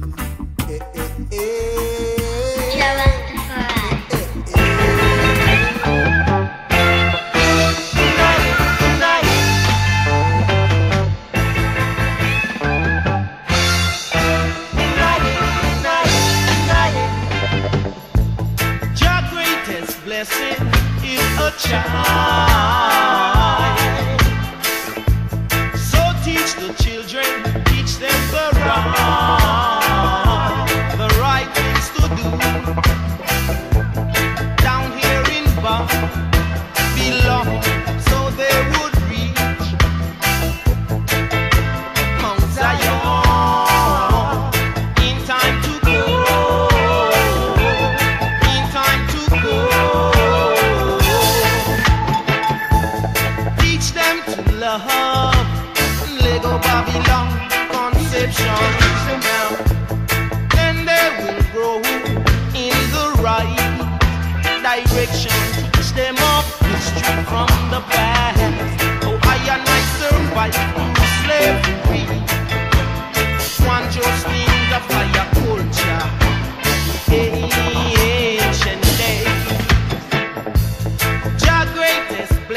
[20.10, 20.68] Blessing
[21.04, 22.49] is a child.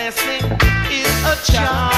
[0.03, 0.43] Blessing
[0.91, 1.92] is a child.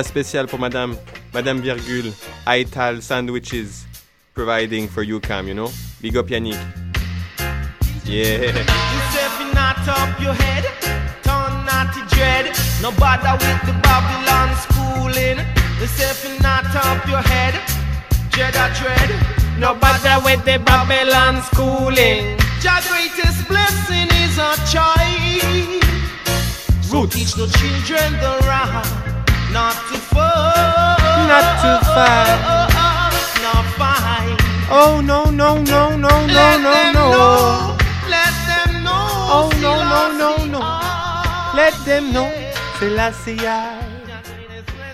[0.00, 0.96] la spéciale pour Madame,
[1.34, 2.10] Madame Virgule,
[2.46, 3.86] Aital Sandwiches,
[4.32, 5.20] providing for you.
[5.20, 5.70] Come, you know?
[6.00, 6.56] Big up Yannick.
[8.06, 8.48] Yeah.
[8.48, 10.64] You not up your head,
[11.22, 11.66] turn
[12.08, 12.50] dread.
[12.80, 15.38] No bother with the Babylon schooling.
[15.80, 17.54] You not up your head,
[18.30, 19.10] dread or dread.
[19.58, 22.38] No bother with the Babylon schooling.
[22.64, 25.84] Your greatest blessing is a child.
[26.80, 29.19] So teach children the right
[29.52, 30.94] not to fall,
[31.26, 32.40] not to fight,
[33.42, 34.36] not fight.
[34.70, 37.06] Oh no no no no no let no no.
[37.10, 37.76] Know.
[38.08, 39.06] Let them know.
[39.36, 40.60] Oh no no no no.
[41.56, 42.30] Let them know.
[42.78, 43.82] Selassie I,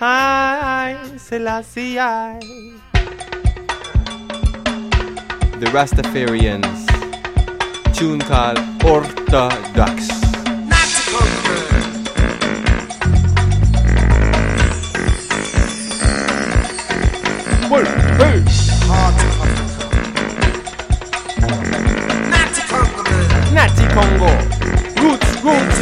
[0.01, 2.39] I Selassie I.
[5.59, 6.85] The Rastafarians,
[7.95, 10.07] tune called Orthodox.
[10.67, 11.66] Not to conquer.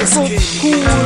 [0.05, 1.04] 続行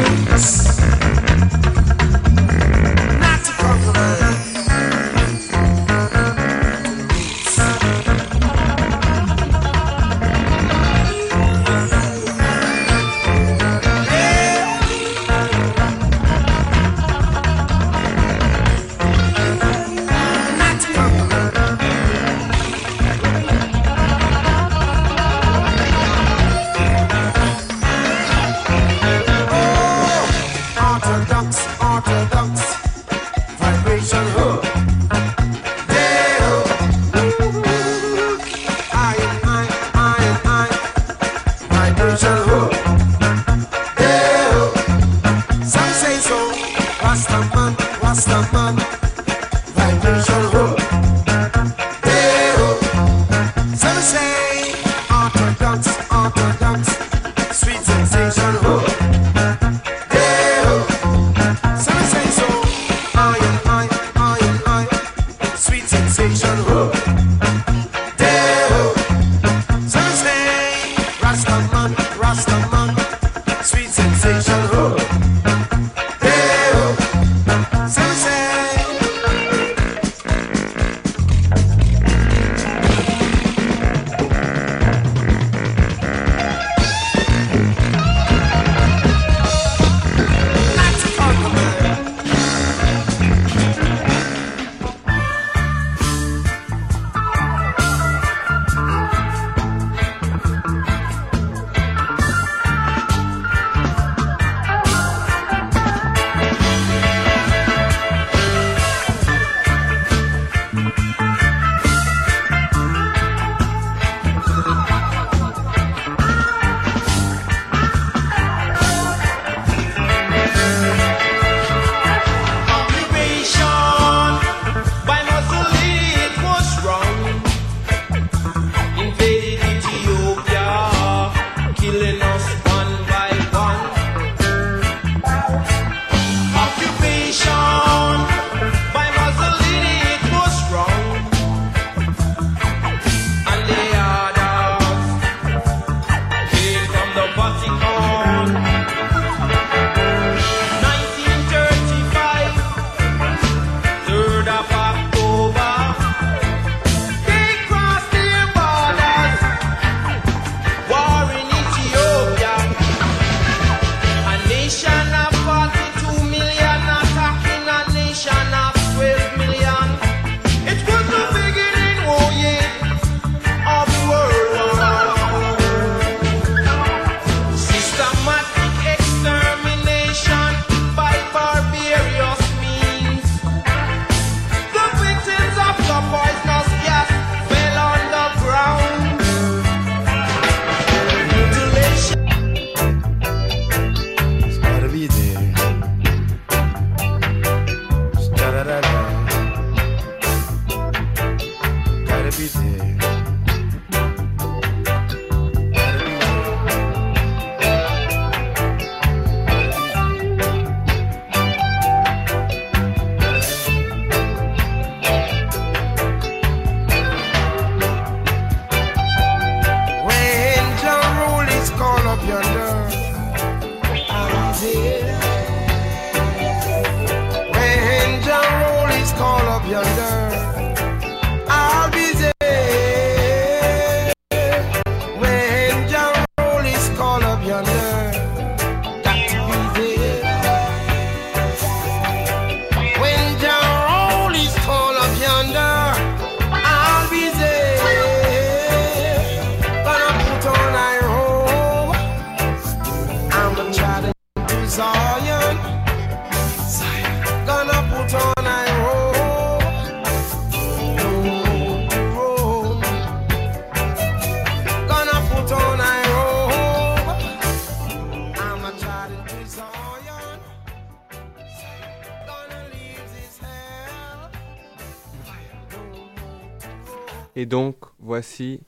[277.50, 278.62] donc, voici,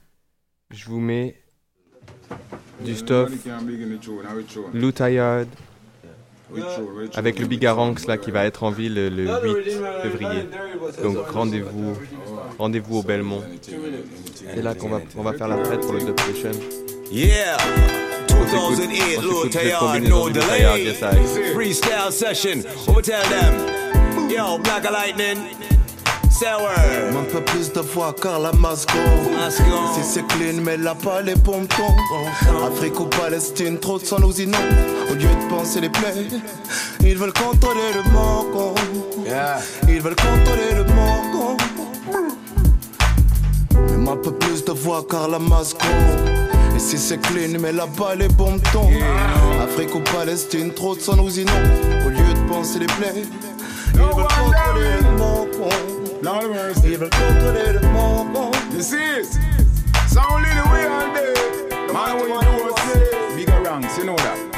[0.72, 1.36] je vous mets
[2.84, 3.30] du stuff
[4.74, 5.48] Lou Tired
[7.14, 9.72] avec le Bigaranx là qui va être en ville le, le 8
[10.02, 10.50] février.
[11.04, 11.94] Donc rendez-vous
[12.58, 13.44] rendez-vous au Belmont.
[14.36, 16.52] C'est là qu'on va, on va faire la fête pour le Dub Session.
[17.12, 17.58] Yeah.
[18.34, 20.94] On s'écoute- 2008, on Lou s'écoute cette Tayard, combinaison no delay.
[21.54, 22.62] Freestyle session.
[23.04, 24.30] Tell them?
[24.30, 25.38] Yo, Black Lightning.
[26.32, 26.70] Sour.
[27.12, 28.98] Un peu plus de voix car la masco
[29.94, 31.96] Si c'est clean mais là pas les pompons
[32.66, 34.56] Afrique ou Palestine, trop de sang nous inonde
[35.12, 36.14] Au lieu de penser les plaies
[37.02, 38.78] Ils veulent contrôler le manque
[39.88, 41.60] Ils veulent contrôler le manque
[43.90, 45.86] Même un peu plus de voix car la masco
[46.76, 49.04] Et si c'est clean mais là pas les bombes tombent
[49.62, 51.70] Afrique ou Palestine, trop de sang nous inonde
[52.06, 53.24] Au lieu de penser les plaies
[53.94, 59.40] Ils veulent contrôler le manque Ils veulent contrôler le manque This is
[60.08, 61.94] so only the way on there.
[61.94, 64.51] Man, what you do is Biga Ranx, you know that.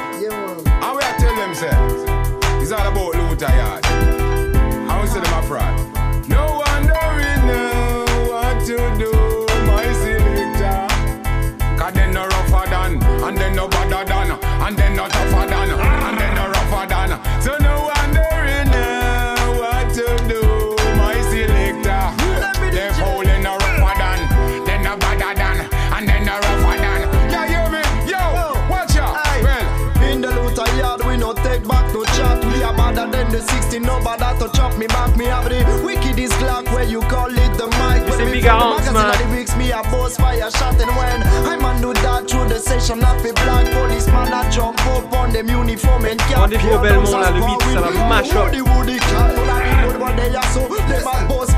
[33.44, 35.16] 60, nobody to chop me back.
[35.18, 38.08] Me have the wickedest clock where you call it the mic.
[38.10, 40.80] When me got the magazine of the weeks, me a boss fire shot.
[40.82, 44.80] And when I man do that through the session, not be black policeman, I jump
[44.88, 46.50] up on them uniform and cap.
[46.50, 48.54] Rendez-vous au Belmont là, le 8, ça va mash up.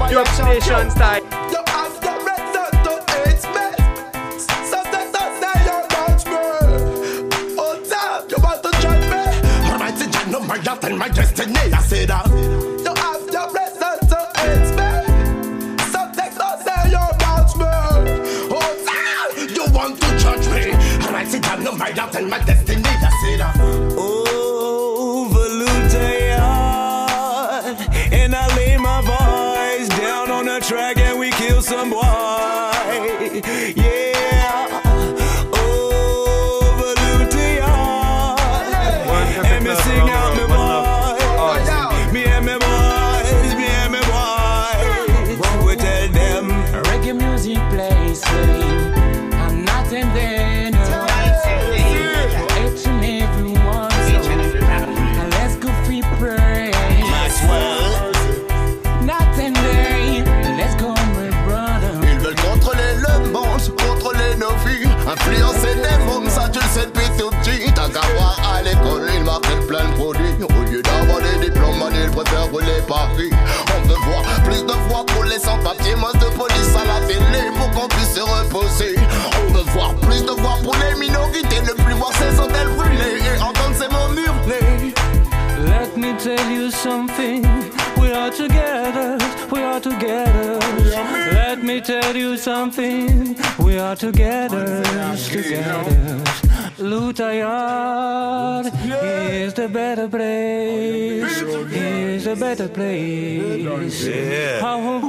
[0.10, 1.65] Drop station style.
[10.82, 11.56] No my destiny.
[11.56, 12.26] I say that.
[12.26, 12.36] Uh,
[12.86, 13.48] you have your
[14.12, 14.90] to hate me.
[15.92, 17.72] So that I say you about me.
[18.52, 18.70] Oh
[19.56, 20.64] you want to judge me?
[21.40, 22.65] Jah, no my lot my destiny.
[70.42, 73.32] Au lieu d'avoir des diplômes, ils préfèrent rouler Paris.
[73.76, 77.50] On veut voir plus de voix pour les sans-papiers, moins de police à la télé
[77.56, 78.96] pour qu'on puisse se reposer.
[79.48, 83.22] On veut voir plus de voix pour les minorités, ne plus voir ces hôtels brûlés
[83.24, 84.94] et entendre ces mots hurler.
[85.66, 87.44] Let me tell you something.
[87.98, 89.05] We are together.
[91.76, 93.36] Me tell you something.
[93.60, 94.82] We are together.
[94.82, 96.24] Together.
[96.80, 98.72] Lutayard
[99.12, 101.42] is the better place.
[101.42, 104.06] Is the better place.
[104.06, 104.62] Yeah.
[104.64, 105.02] Oh.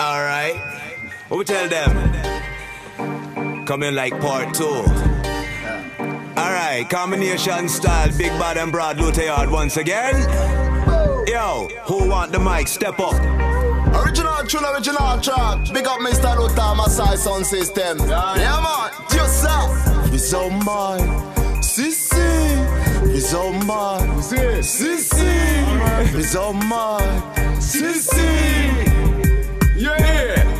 [0.00, 0.56] Alright.
[1.28, 3.66] What we tell them?
[3.66, 4.86] Come in like part two.
[6.34, 10.73] Alright, combination style, big bad and broad, Luther Yard once again.
[11.26, 12.68] Yo, who want the mic?
[12.68, 13.14] Step up.
[14.04, 15.72] Original tune, original track.
[15.72, 16.38] Big up Mr.
[16.38, 17.98] Luther, my side sound system.
[18.00, 18.90] Yeah, man.
[19.08, 20.10] Just that.
[20.12, 21.08] It's all mine.
[21.62, 23.14] Sissi.
[23.14, 24.08] It's all mine.
[24.20, 26.14] Sissi.
[26.14, 27.22] It's all mine.
[27.58, 28.84] Sissi.
[29.76, 30.53] Yeah.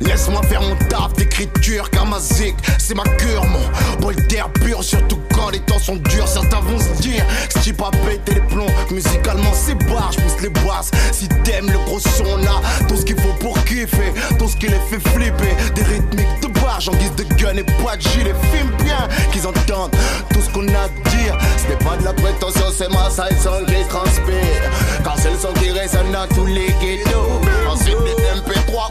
[0.00, 4.82] Laisse-moi faire mon taf d'écriture car ma zik c'est ma cure mon bol d'air pur
[4.82, 6.28] surtout quand les temps sont durs.
[6.28, 7.24] Certains vont se dire
[7.60, 11.78] si pas péter les plombs musicalement c'est barre je pousse les basses si t'aimes le
[11.84, 15.54] gros son là tout ce qu'il faut pour kiffer tout ce qui les fait flipper.
[15.74, 18.34] Des rythmiques de barge en guise de gun et pas de gilet.
[18.52, 19.94] Filme bien qu'ils entendent
[20.32, 21.36] tout ce qu'on a à dire.
[21.56, 24.62] Ce n'est pas de la prétention c'est ma side song qui transpire.
[25.04, 27.40] Car c'est le son qui résonne dans tous les ghettos.
[27.68, 28.90] Ensuite des MP3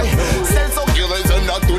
[0.00, 0.10] boy
[0.44, 1.78] c'est le son qui résonne dans tous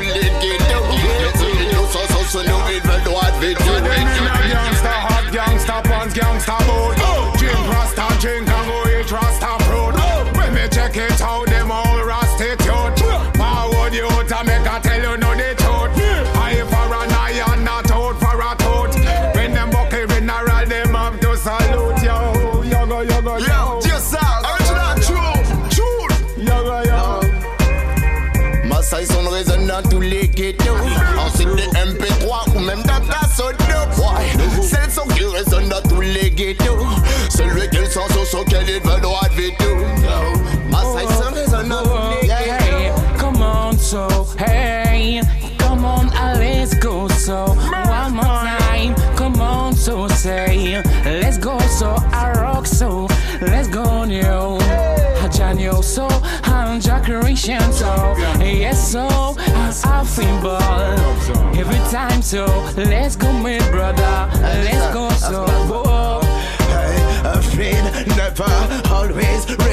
[57.42, 58.14] gentle.
[58.40, 60.46] Yes, so I feel
[61.58, 62.22] every time.
[62.22, 62.46] So
[62.76, 64.30] let's go, my brother.
[64.64, 65.46] Let's go, so.
[66.70, 68.44] Hey, a friend never
[68.94, 69.71] always.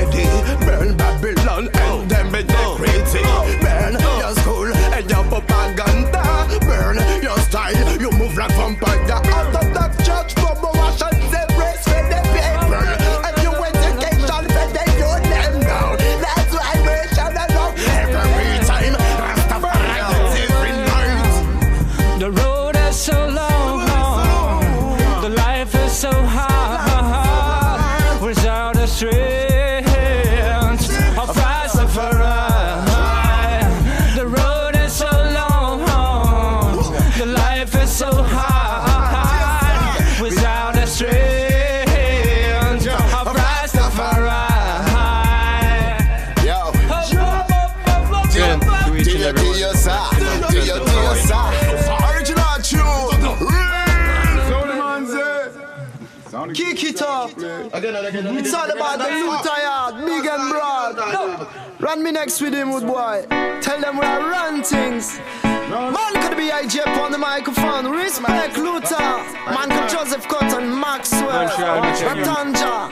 [58.11, 60.95] It's all about the new tired, big and broad.
[60.97, 61.47] No.
[61.79, 63.25] Run me next with him, boy.
[63.61, 65.19] Tell them we are run things.
[65.43, 67.91] Man could be IJ on the microphone.
[67.91, 68.97] Respect Luther.
[68.97, 72.89] Man could Joseph Cotton, Maxwell, Ratanja.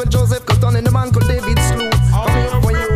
[0.00, 1.90] Maxwell Joseph, cause down in the man called David Slew.
[2.08, 2.88] Coming here for you.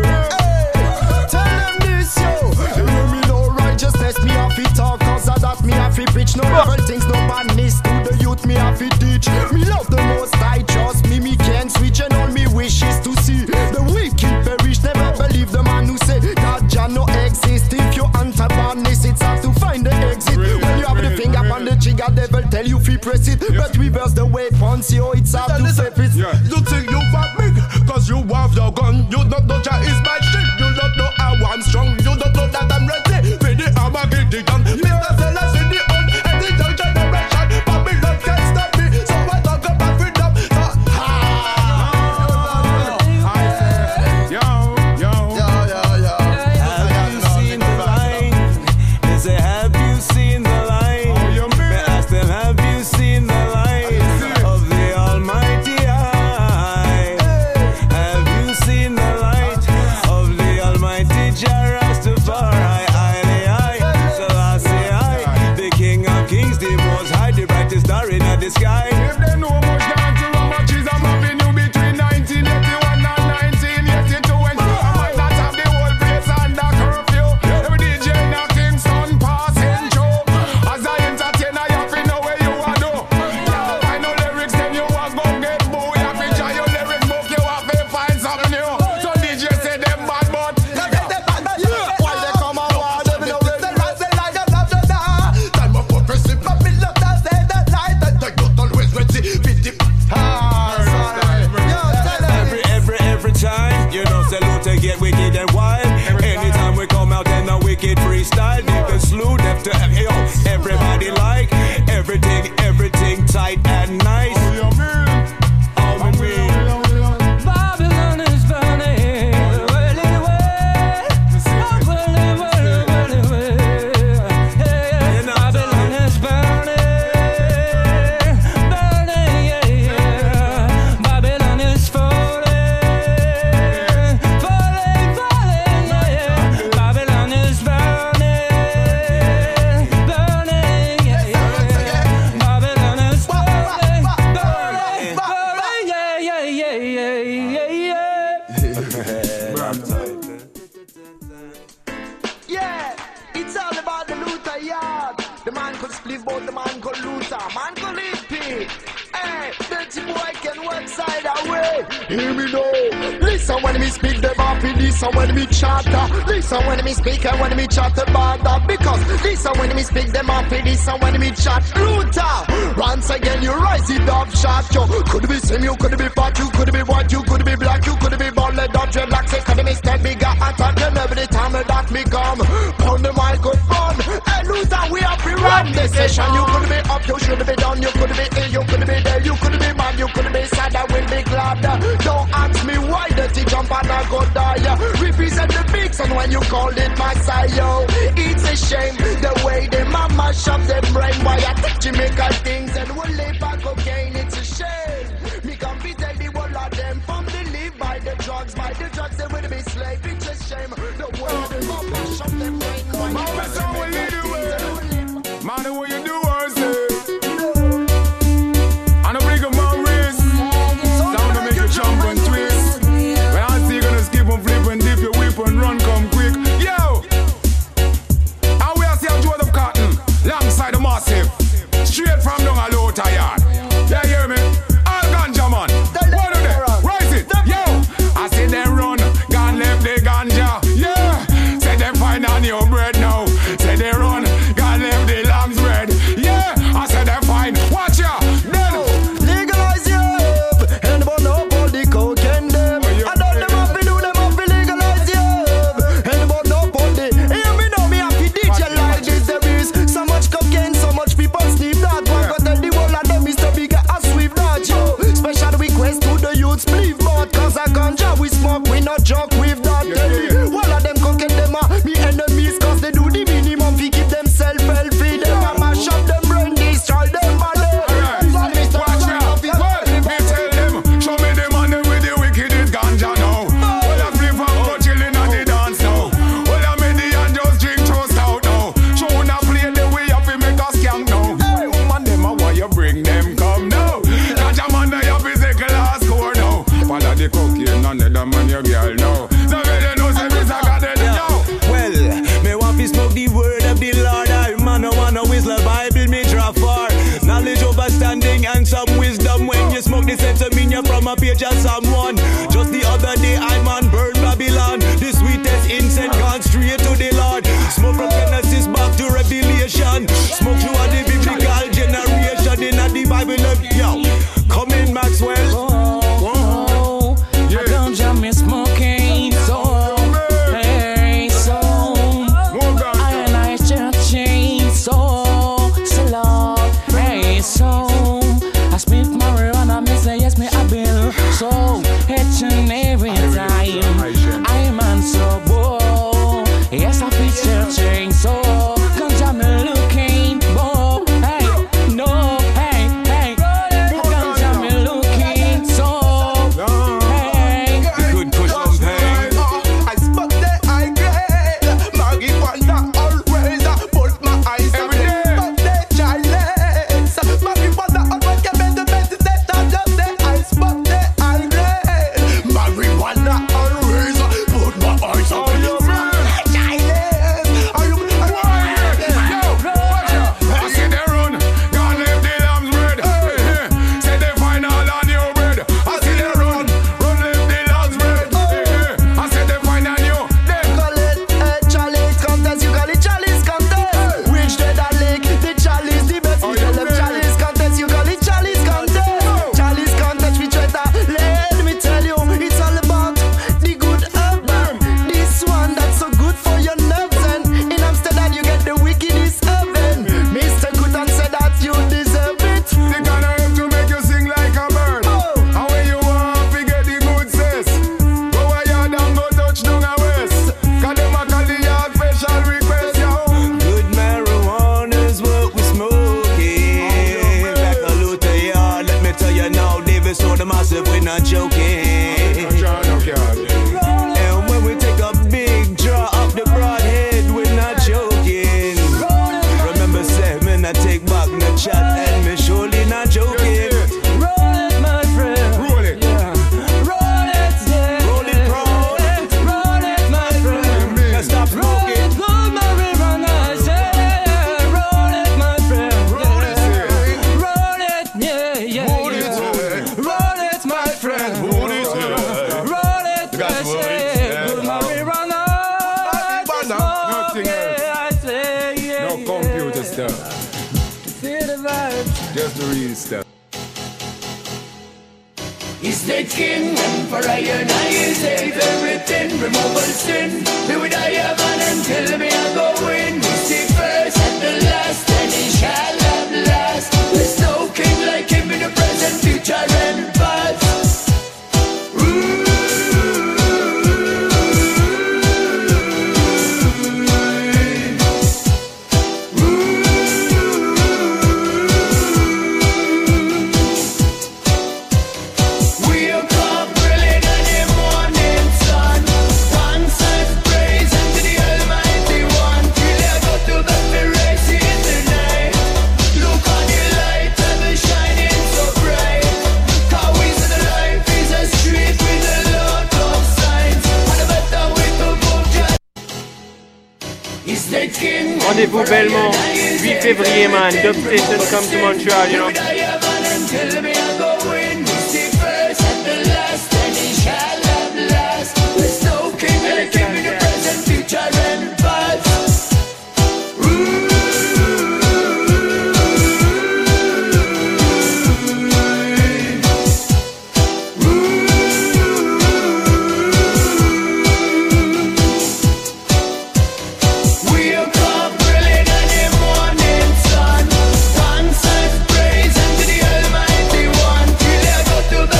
[1.29, 2.33] Tell them this, yo.
[2.77, 6.35] You know me no righteousness, me have it talk, cause that me have it preach.
[6.35, 9.27] No evil things, no badness to the youth, me have to teach.
[9.53, 13.13] Me love the most, I trust me, me can't switch, and all me wishes to
[13.21, 14.81] see the wicked perish.
[14.81, 17.71] Never believe the man who said God Jah no exist.
[17.71, 20.37] If you antagonist, it's hard to find the exit.
[20.37, 21.51] Really, when you have really, the finger really.
[21.51, 23.57] on the trigger, devil tell you free press it, yeah.
[23.57, 26.15] but reverse the weapons, yo, it's hard yeah, to listen, it.
[26.15, 26.33] Yeah.
[26.49, 26.84] You think